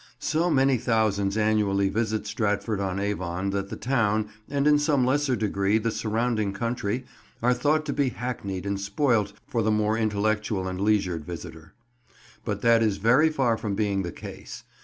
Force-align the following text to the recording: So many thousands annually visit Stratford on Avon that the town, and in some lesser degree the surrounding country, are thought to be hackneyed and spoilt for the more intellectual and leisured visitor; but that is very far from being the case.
So 0.17 0.49
many 0.49 0.77
thousands 0.77 1.37
annually 1.37 1.87
visit 1.87 2.25
Stratford 2.25 2.79
on 2.79 2.99
Avon 2.99 3.51
that 3.51 3.69
the 3.69 3.75
town, 3.75 4.29
and 4.49 4.65
in 4.65 4.79
some 4.79 5.05
lesser 5.05 5.35
degree 5.35 5.77
the 5.77 5.91
surrounding 5.91 6.53
country, 6.53 7.05
are 7.43 7.53
thought 7.53 7.85
to 7.85 7.93
be 7.93 8.09
hackneyed 8.09 8.65
and 8.65 8.81
spoilt 8.81 9.33
for 9.47 9.61
the 9.61 9.69
more 9.69 9.95
intellectual 9.99 10.67
and 10.67 10.81
leisured 10.81 11.23
visitor; 11.23 11.75
but 12.43 12.61
that 12.63 12.81
is 12.81 12.97
very 12.97 13.29
far 13.29 13.59
from 13.59 13.75
being 13.75 14.01
the 14.01 14.11
case. 14.11 14.63